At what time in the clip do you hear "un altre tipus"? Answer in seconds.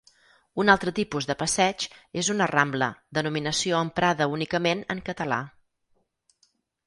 0.61-1.27